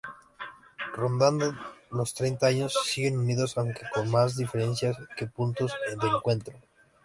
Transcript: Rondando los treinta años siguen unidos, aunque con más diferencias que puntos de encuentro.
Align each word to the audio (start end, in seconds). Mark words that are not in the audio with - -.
Rondando 0.95 1.53
los 1.91 2.15
treinta 2.15 2.47
años 2.47 2.73
siguen 2.85 3.19
unidos, 3.19 3.55
aunque 3.59 3.81
con 3.93 4.09
más 4.09 4.35
diferencias 4.35 4.97
que 5.15 5.27
puntos 5.27 5.71
de 6.01 6.07
encuentro. 6.07 6.57